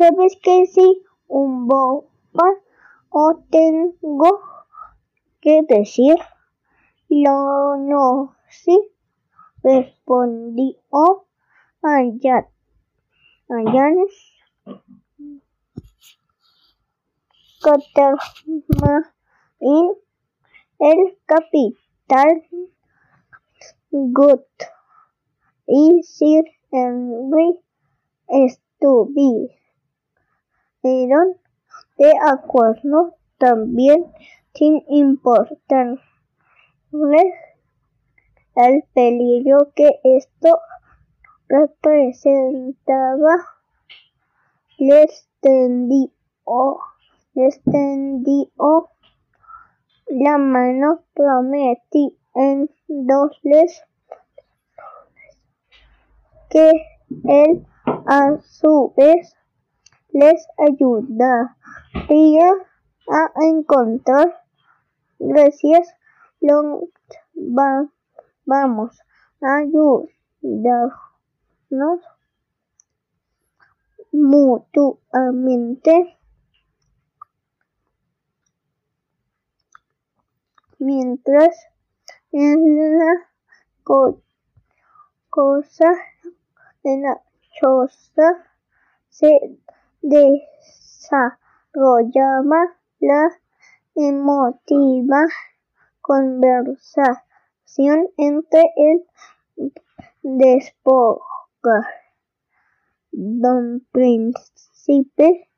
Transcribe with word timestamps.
¿Sabes 0.00 0.38
que 0.42 0.64
si 0.64 1.04
un 1.28 1.68
bopa 1.68 2.46
o 3.10 3.44
tengo 3.50 4.40
que 5.42 5.60
decir? 5.68 6.16
Lo 7.10 7.76
no, 7.76 8.34
sí, 8.48 8.80
respondió 9.62 11.26
Ayat. 11.82 12.48
Ayan 13.50 13.96
Catermain, 17.62 19.04
el 20.78 21.18
capitán 21.26 22.42
Good 23.90 24.46
y 25.66 26.02
Sir 26.04 26.44
Henry 26.72 27.60
estuvieron 28.28 29.59
de 30.82 32.12
acuerdo 32.26 33.14
también 33.38 34.06
sin 34.54 34.82
importarles 34.88 36.00
el 38.56 38.82
peligro 38.94 39.72
que 39.74 40.00
esto 40.04 40.58
representaba. 41.48 43.36
Les 44.78 45.28
tendió, 45.40 46.10
les 47.34 47.60
tendió 47.62 48.90
la 50.06 50.38
mano 50.38 51.02
prometiéndoles 51.14 53.82
que 56.48 56.70
él 57.24 57.66
a 57.84 58.38
su 58.40 58.94
vez 58.96 59.36
les 60.12 60.46
ayudaría 60.58 62.50
a 63.08 63.32
encontrar 63.42 64.42
gracias 65.18 65.94
lo 66.40 66.88
va, 67.36 67.86
vamos 68.46 68.98
a 69.42 69.56
ayudarnos 69.58 70.10
mutuamente. 74.12 75.92
Mientras 80.78 81.66
en 82.32 82.98
la 82.98 83.28
co 83.84 84.20
cosa 85.28 85.92
en 86.84 87.02
la 87.02 87.22
choza 87.60 88.46
se 89.10 89.58
desarrollaba 90.02 92.76
la 93.00 93.30
emotiva 93.94 95.26
conversación 96.00 98.08
entre 98.16 98.72
el 98.76 99.06
despoja 100.22 101.86
don 103.12 103.86
príncipe 103.90 105.48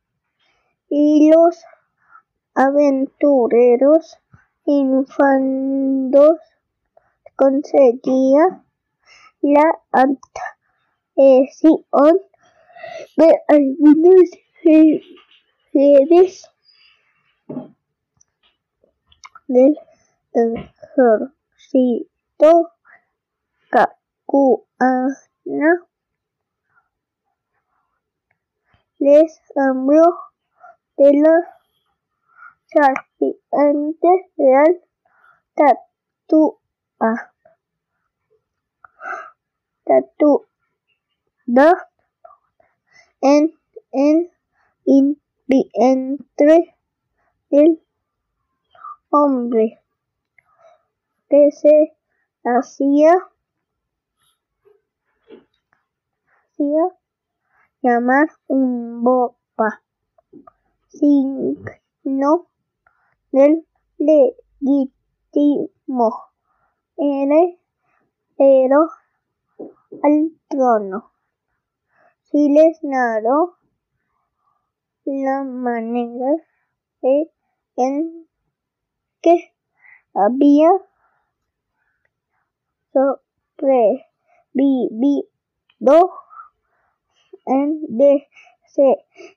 y 0.88 1.30
los 1.30 1.64
aventureros 2.54 4.18
infandos 4.64 6.38
conseguía 7.36 8.64
la 9.40 9.80
adhesión 11.16 12.20
de 13.16 13.42
algunos 13.48 14.30
seres 14.62 16.48
del 19.48 19.76
ejército 20.32 22.12
cacuana 23.70 24.68
les 28.98 29.40
habló 29.56 30.04
de 30.96 31.12
la 31.12 31.56
serpiente 32.66 34.08
real 34.36 34.80
tatúa. 35.54 37.32
Tatuada 39.84 41.91
en 43.22 43.54
el 43.92 44.30
vientre 45.46 46.76
del 47.50 47.80
hombre 49.10 49.80
que 51.28 51.50
se 51.52 51.96
hacía, 52.44 53.12
hacía 56.50 56.82
llamar 57.80 58.28
un 58.48 59.04
bopa, 59.04 59.82
signo 60.88 62.48
del 63.30 63.66
legítimo 63.98 64.92
heredero 66.96 68.90
al 70.02 70.32
trono. 70.48 71.11
Si 72.32 72.48
les 72.48 72.82
narró 72.82 73.58
la 75.04 75.44
manera 75.44 76.34
en 77.76 78.26
que 79.20 79.52
había 80.14 80.70
sobrevivido 82.90 84.06
en, 87.44 87.86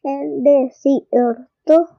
el 0.03 0.43
desierto 0.43 1.89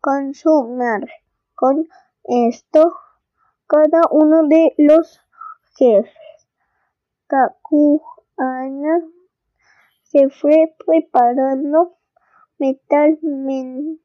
con 0.00 0.32
su 0.32 0.68
madre. 0.68 1.12
Con 1.54 1.86
esto, 2.24 2.96
cada 3.66 4.00
uno 4.10 4.48
de 4.48 4.72
los 4.78 5.20
jefes 5.76 6.16
cacuana 7.26 9.02
se 10.12 10.28
fue 10.28 10.74
preparando 10.84 11.96
mentalmente 12.58 13.98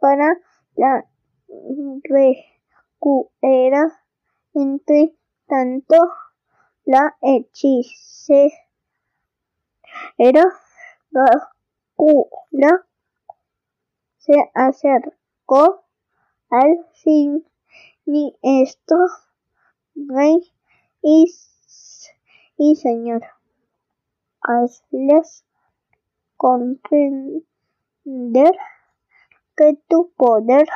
para 0.00 0.40
la 0.74 1.06
recuera. 2.04 3.92
Entre 4.54 5.14
tanto, 5.46 5.96
la 6.84 7.16
hechicera 7.20 8.54
Gacula 11.10 12.86
se 14.18 14.50
acercó 14.54 15.84
al 16.50 16.86
siniestro 18.04 18.98
rey 19.94 20.52
y, 21.02 21.34
y 22.56 22.76
señor. 22.76 23.22
Hazles 24.42 25.44
comprender 26.36 27.44
que 29.56 29.78
tu 29.88 30.10
poder 30.16 30.66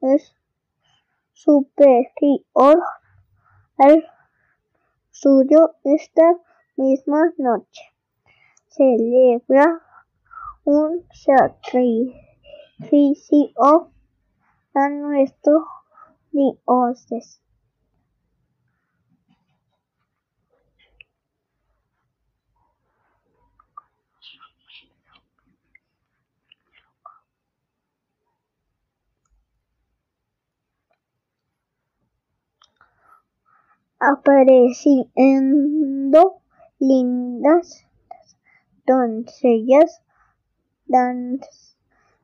es 0.00 0.34
superior 1.32 2.82
al 3.78 4.04
suyo 5.10 5.74
esta 5.84 6.38
misma 6.76 7.32
noche. 7.36 7.82
Celebra 8.68 9.82
un 10.64 11.06
sacrificio 11.12 12.20
a 14.74 14.88
nuestros 14.88 15.62
dioses. 16.30 17.42
Apareciendo 34.00 35.12
lindas 36.78 37.86
doncellas 38.86 40.02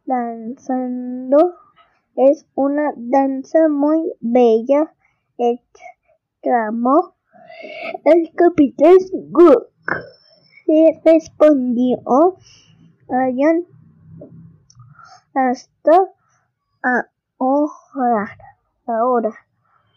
danzando. 0.04 1.54
Es 2.16 2.46
una 2.54 2.92
danza 2.96 3.68
muy 3.68 4.14
bella, 4.20 4.94
exclamó 5.36 7.14
el 8.04 8.32
capitán 8.34 8.96
Cook. 9.30 9.68
Se 10.64 11.00
respondió 11.04 11.98
hayan 13.08 13.66
hasta 15.34 16.10
ahora. 17.38 18.38
Ahora 18.86 19.45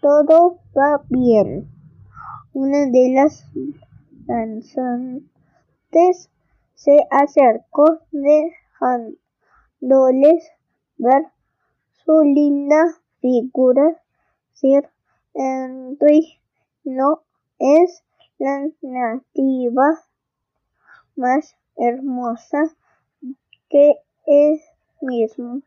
todo 0.02 0.60
va 0.78 1.02
bien. 1.10 1.68
Una 2.54 2.86
de 2.86 3.10
las 3.14 3.46
danzantes 4.26 5.26
se 6.76 7.06
acercó 7.12 8.00
dejándoles 8.12 10.50
ver 10.98 11.24
su 12.06 12.22
linda 12.22 12.96
figura. 13.22 14.02
Sir 14.54 14.90
Henry 15.34 16.40
no 16.84 17.24
es 17.60 18.04
la 18.38 18.68
nativa 18.82 20.00
más 21.16 21.56
hermosa 21.76 22.76
que 23.70 23.96
he 24.26 24.62
mismo 25.02 25.62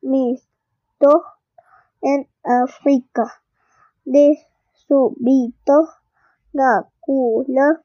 visto 0.00 1.24
en 2.00 2.29
África. 2.42 3.42
De 4.04 4.38
súbito, 4.72 5.88
Gakula 6.52 7.82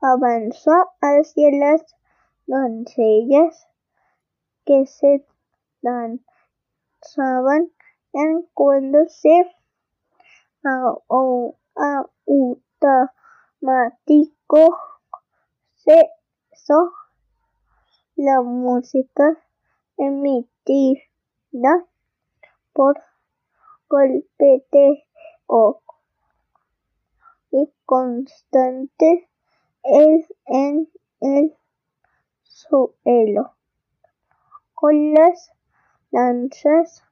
avanzó 0.00 0.72
hacia 1.00 1.50
las 1.50 1.82
doncellas 2.46 3.68
que 4.64 4.86
se 4.86 5.26
danzaban 5.82 7.70
en 8.12 8.46
cuando 8.54 9.06
se 9.08 9.50
automático 13.60 14.78
cesó 15.74 16.92
la 18.16 18.40
música 18.42 19.36
emitida 19.96 21.02
por 22.72 23.02
y 27.52 27.72
constante 27.86 29.28
es 29.84 30.34
en 30.46 30.90
el 31.20 31.56
suelo. 32.42 33.52
Con 34.74 35.14
las 35.14 35.52
lanzas 36.10 37.04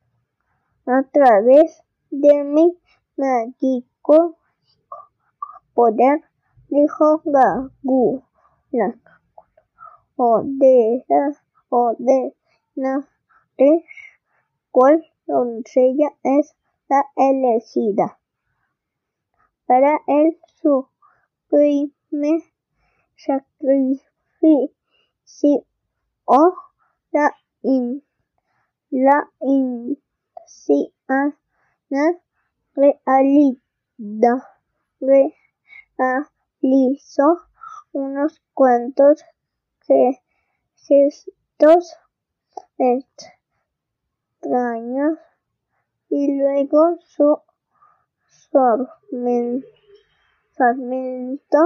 a 0.86 1.04
través 1.04 1.84
de 2.10 2.42
mi 2.42 2.76
mágico 3.16 4.36
poder 5.74 6.20
dijo 6.68 7.22
ordena 10.16 11.36
ordenaré 11.76 12.34
cuál 14.72 15.06
doncella 15.26 16.10
es 16.24 16.56
elegida. 17.16 18.18
Para 19.66 20.00
el 20.06 20.38
sublime 20.60 22.42
sacrificio 23.16 24.10
o 26.24 26.54
la 27.12 27.34
in, 27.62 28.02
la 28.90 29.30
anciana 30.38 31.36
realidad 32.74 34.42
realizó 35.98 37.38
unos 37.92 38.42
cuantos 38.54 39.24
gestos 40.76 41.96
extraños 44.38 45.18
y 46.14 46.38
luego 46.38 46.98
su 47.00 47.40
sarmiento 50.54 51.58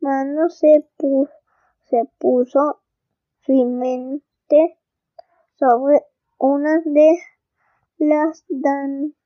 mano 0.00 0.50
se, 0.50 0.86
pu 0.98 1.26
se 1.88 2.04
puso 2.18 2.82
firmemente 3.40 4.78
sobre 5.58 6.04
una 6.36 6.82
de 6.84 7.18
las 7.96 8.44
danzarías. 8.48 9.16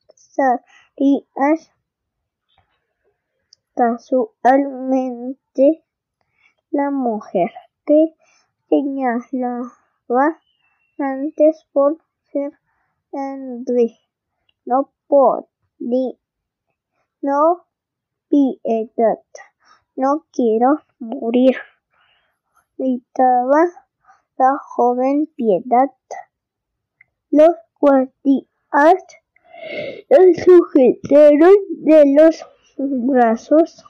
Casualmente, 3.75 5.85
la 6.71 6.93
mujer 6.93 7.51
que 7.85 8.15
señalaba 8.69 10.39
antes 10.99 11.67
por 11.73 11.99
Henry 13.13 13.99
no 14.65 14.93
podía, 15.07 16.17
no 17.21 17.67
piedad, 18.29 19.19
no 19.97 20.25
quiero 20.33 20.81
morir, 20.99 21.57
gritaba 22.79 23.65
la 24.39 24.59
joven 24.59 25.27
piedad. 25.37 25.91
Los 27.31 27.55
guardias 27.79 28.47
la 30.09 30.45
sujetaron 30.45 31.55
de 31.71 32.15
los 32.17 32.45
brazos 32.79 33.85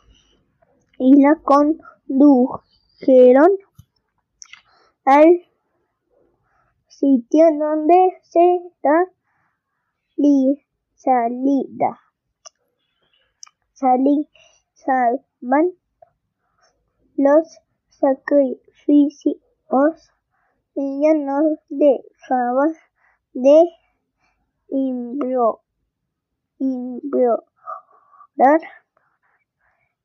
y 0.99 1.23
la 1.23 1.37
condujeron 1.37 2.62
al 5.05 5.43
sitio 7.03 7.47
donde 7.59 8.17
se 8.23 8.61
da 8.81 9.11
salida. 10.95 11.99
Salí, 13.73 14.29
salvan 14.73 15.73
los 17.17 17.59
sacrificios. 17.89 19.41
Ella 20.77 21.15
no 21.15 21.59
dejaba 21.69 22.69
de 23.33 23.65
implorar. 24.69 25.41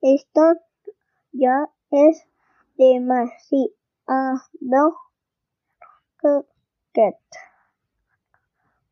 Esto 0.01 0.41
ya 1.31 1.69
es 1.91 2.27
demasiado 2.75 3.69
coquet. 6.93 7.15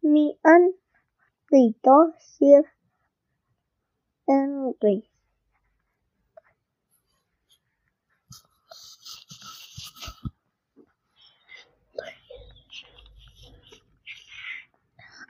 Mi 0.02 0.38
han 0.44 0.72
gritó 1.50 2.14
Sir 2.20 2.64
Henry. 4.28 5.10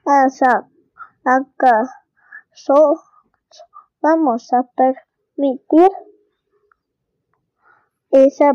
Asa, 0.06 0.70
¿acaso 1.24 3.02
vamos 4.02 4.54
a 4.54 4.62
permitir 4.76 5.90
esa 8.12 8.54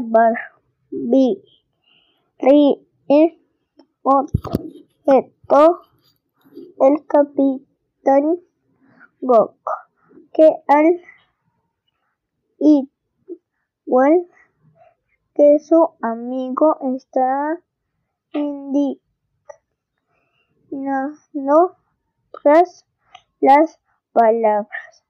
barbarie? 4.02 4.86
objetó 5.04 5.80
el 6.80 7.06
capitán 7.06 8.40
Gok, 9.20 9.56
que 10.32 10.48
al 10.68 11.00
igual 12.58 14.26
que 15.34 15.58
su 15.58 15.90
amigo 16.00 16.76
está 16.96 17.60
indignado 18.32 19.00
tras 22.42 22.86
las 23.40 23.80
palabras 24.12 25.04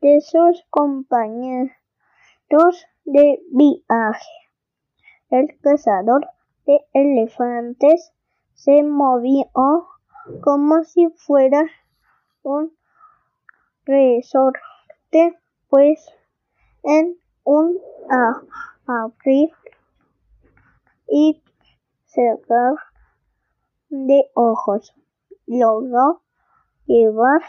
de 0.00 0.20
sus 0.20 0.64
compañeros 0.70 1.74
de 3.04 3.42
viaje. 3.50 4.30
El 5.30 5.58
cazador 5.60 6.28
de 6.66 6.84
elefantes 6.92 8.12
se 8.56 8.82
movió 8.82 9.48
como 10.42 10.82
si 10.82 11.08
fuera 11.10 11.62
un 12.42 12.76
resorte, 13.84 15.38
pues 15.68 16.04
en 16.82 17.16
un 17.44 17.78
abrir 18.86 19.50
y 21.06 21.42
cerrar 22.06 22.74
de 23.88 24.30
ojos. 24.34 24.92
Logró 25.46 26.22
llevar 26.86 27.42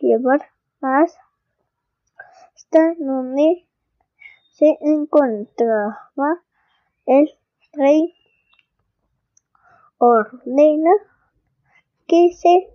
llevar 0.00 0.50
hasta 0.80 1.14
donde 2.98 3.66
se 4.50 4.76
encontraba 4.80 6.42
el 7.06 7.30
rey 7.72 8.19
ordena 10.00 10.90
que 12.08 12.32
se 12.32 12.72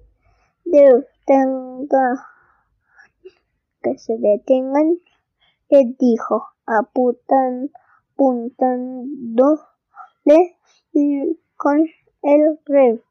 detenga 0.63 2.25
que 3.81 3.97
se 3.97 4.17
detengan 4.17 5.01
le 5.69 5.95
dijo 5.99 6.47
apuntan, 6.67 7.71
apuntándole 8.13 10.57
con 11.57 11.85
el 12.21 12.59
rey 12.65 13.01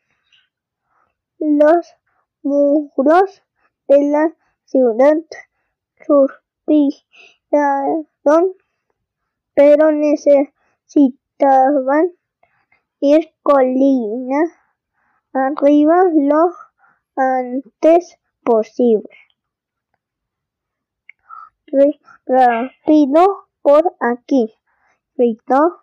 los 1.39 1.95
muros 2.41 3.43
de 3.87 4.03
la 4.09 4.35
ciudad 4.65 5.17
suspiraron 6.05 6.95
pero 9.53 9.91
necesitaban 9.91 10.53
ir 12.99 13.33
colina 13.43 14.41
arriba 15.33 16.03
lo 16.13 16.51
antes 17.15 18.17
posible 18.43 19.09
rápido 22.25 23.47
por 23.61 23.95
aquí, 23.99 24.53
gritó 25.15 25.79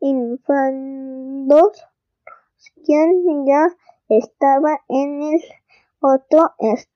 Infandos, 0.00 1.82
quien 2.84 3.46
ya 3.46 3.68
estaba 4.08 4.80
en 4.88 5.22
el 5.22 5.40
otro 6.00 6.52
extremo. 6.58 6.93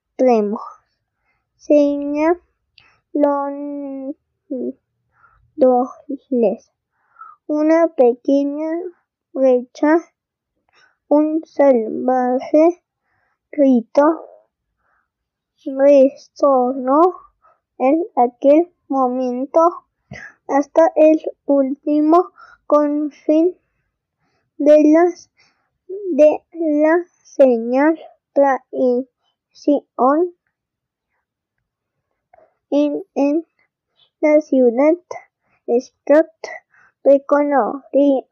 Dobles. 5.55 6.71
Una 7.47 7.87
pequeña 7.87 8.69
brecha, 9.31 9.95
un 11.07 11.41
salvaje 11.45 12.83
grito 13.49 14.25
resonó 15.65 17.01
en 17.77 18.03
aquel 18.17 18.73
momento 18.89 19.85
hasta 20.49 20.91
el 20.95 21.21
último 21.45 22.31
confín 22.67 23.57
de 24.57 24.83
las 24.83 25.31
de 25.87 26.43
la 26.51 27.05
señal 27.23 27.97
traición 29.63 30.35
en, 32.69 33.03
en 33.15 33.45
la 34.21 34.41
ciudad 34.41 34.93
Scott 35.79 36.27
reconocía 37.03 38.25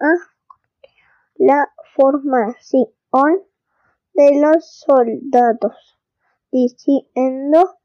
la 1.36 1.74
formación 1.96 2.88
de 4.14 4.42
los 4.42 4.80
soldados 4.80 6.00
diciendo 6.52 7.78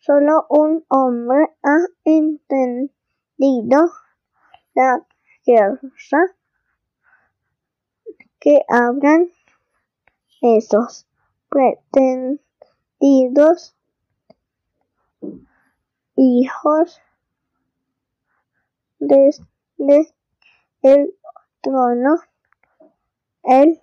Solo 0.00 0.46
un 0.48 0.84
hombre 0.88 1.54
ha 1.62 1.78
entendido 2.04 2.92
la 4.74 5.06
guerra 5.44 5.80
que 8.38 8.62
habrán 8.68 9.30
esos 10.40 11.06
pretendidos 12.98 13.74
hijos 16.16 17.00
desde 18.98 20.12
el 20.82 21.14
trono. 21.60 22.16
El 23.44 23.80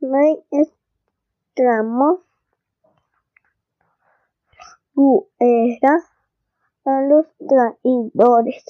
rey 0.00 0.42
exclamó 0.50 2.22
era 5.38 5.98
a 6.84 7.00
los 7.02 7.26
traidores. 7.46 8.64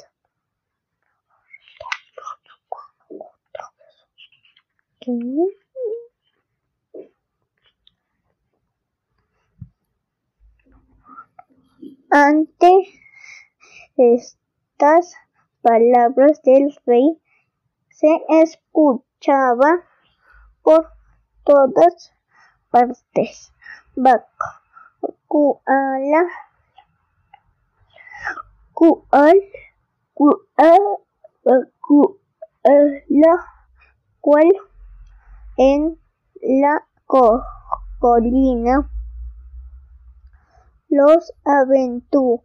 Ante 12.11 12.71
estas 13.97 15.15
palabras 15.61 16.41
del 16.43 16.73
rey 16.87 17.21
se 17.91 18.23
escuchaba 18.29 19.83
por 20.63 20.89
todas 21.45 22.13
partes. 22.71 23.53
Vaca 23.97 24.63
koala 25.27 26.23
koal 28.73 29.39
koala 30.15 30.85
cual 34.21 34.53
en 35.57 35.99
la 36.43 36.87
colina 37.99 38.91
los 40.89 41.33
aventureros 41.45 42.45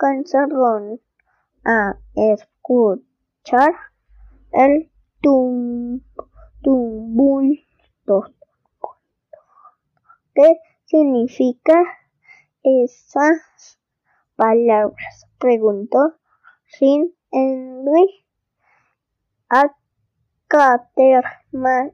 alcanzaron 0.00 1.00
a 1.64 1.98
escuchar 2.14 3.74
el 4.52 4.90
tum, 5.20 6.00
¿Qué 10.34 10.60
significa 10.86 11.74
esas 12.62 13.78
palabras? 14.36 15.26
preguntó 15.38 16.14
Sin 16.66 17.14
Henry. 17.30 18.24
a 19.48 19.74
Catermain 20.48 21.90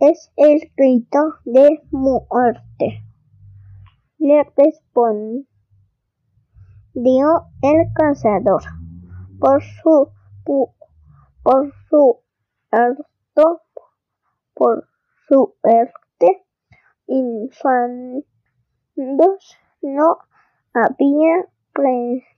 es 0.00 0.32
el 0.36 0.72
grito 0.76 1.34
de 1.44 1.82
muerte. 1.90 3.02
Le 4.18 4.44
respondió 4.56 5.46
el 7.62 7.92
cazador 7.94 8.62
por 9.38 9.62
su 9.62 10.10
por 11.42 11.72
su 11.88 12.20
harto 12.70 13.62
por 14.54 14.88
suerte 15.26 16.44
infandos 17.06 18.24
no 19.82 20.18
había 20.72 21.46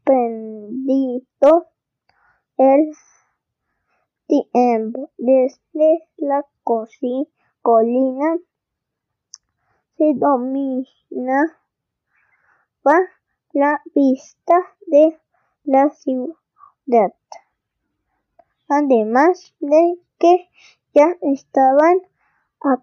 prendido 0.04 1.66
el 2.56 2.92
tiempo 4.26 5.10
desde 5.18 6.08
la 6.16 6.44
colina 7.66 8.38
se 9.98 10.14
dominaba 10.14 10.86
la 13.52 13.82
vista 13.92 14.54
de 14.86 15.20
la 15.64 15.90
ciudad. 15.90 17.12
Además 18.68 19.52
de 19.58 19.98
que 20.20 20.48
ya 20.94 21.08
estaban 21.22 22.02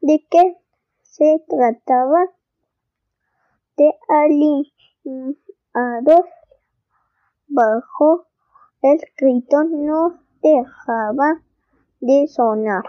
de 0.00 0.26
que 0.30 0.56
se 1.18 1.44
trataba 1.48 2.30
de 3.76 3.92
aliados 4.08 4.70
bajo 7.48 8.26
el 8.82 9.00
grito 9.16 9.64
no 9.64 10.20
dejaba 10.40 11.42
de 11.98 12.28
sonar. 12.28 12.84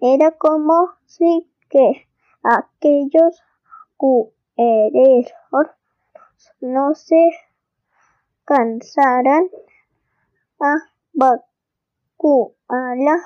Era 0.00 0.30
como 0.30 0.90
si 1.06 1.50
que 1.68 2.06
aquellos 2.44 3.42
guerreros 4.56 5.32
no 6.60 6.94
se 6.94 7.30
cansaran 8.44 9.48
a 10.60 10.76
vacuarla. 11.12 13.16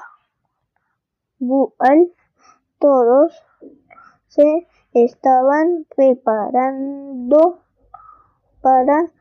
Todos 2.79 3.43
se 4.33 4.67
estaban 4.95 5.87
preparando 5.95 7.61
para 8.63 9.13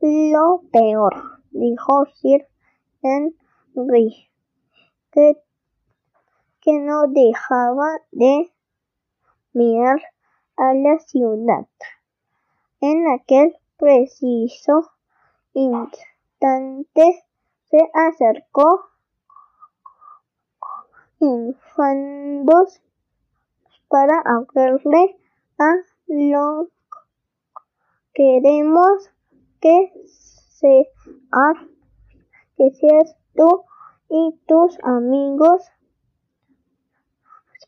lo 0.00 0.62
peor, 0.70 1.40
dijo 1.50 2.04
Sir 2.16 2.46
Henry, 3.02 4.28
que, 5.12 5.36
no 6.66 7.08
dejaba 7.08 7.88
de 8.12 8.52
mirar 9.54 10.02
a 10.56 10.74
la 10.74 10.98
ciudad. 10.98 11.66
En 12.82 13.08
aquel 13.08 13.56
preciso 13.78 14.90
instante 15.54 17.24
se 17.70 17.90
acercó 17.94 18.90
infandos 21.18 22.82
para 23.90 24.22
hablarle 24.24 25.18
a 25.58 25.74
lo 26.06 26.68
queremos 28.14 29.10
que 29.60 29.92
que 32.56 32.70
seas 32.70 33.16
tú 33.34 33.64
y 34.08 34.38
tus 34.46 34.78
amigos 34.84 35.62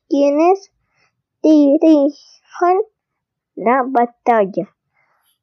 quienes 0.08 0.72
dirijan 1.42 2.78
la 3.56 3.82
batalla 3.84 4.74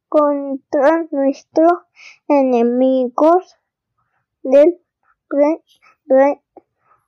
contra 0.08 1.08
nuestros 1.12 1.72
enemigos 2.28 3.58
del 4.44 4.80
rey, 5.30 5.62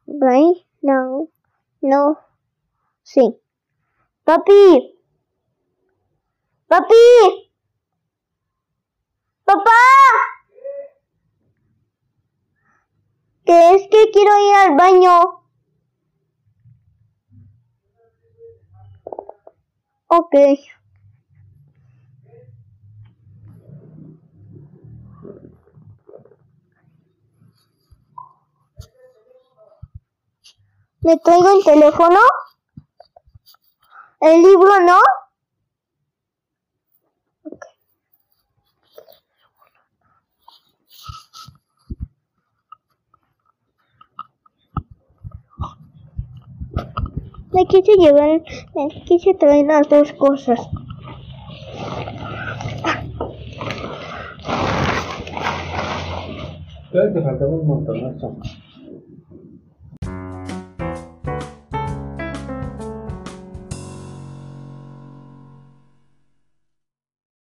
rey, 0.07 0.67
no, 0.81 1.29
no, 1.81 2.19
sí. 3.01 3.40
Papi, 4.31 4.95
papi, 6.69 7.51
papá, 9.43 9.79
que 13.43 13.75
es 13.75 13.81
que 13.91 14.09
quiero 14.13 14.31
ir 14.39 14.55
al 14.55 14.75
baño. 14.77 15.43
Ok. 20.07 20.35
¿Me 31.01 31.17
traigo 31.17 31.49
el 31.57 31.63
teléfono? 31.65 32.19
¿El 34.21 34.43
libro 34.43 34.69
no? 34.85 34.99
Me 47.51 47.65
quise 47.65 47.93
llevar, 47.97 48.43
me 48.75 49.03
quise 49.05 49.33
traer 49.33 49.65
las 49.65 49.89
dos 49.89 50.13
cosas. 50.13 50.59
Creo 56.91 57.13
que 57.13 57.21
faltaba 57.21 57.51
un 57.51 57.67
montón, 57.67 58.41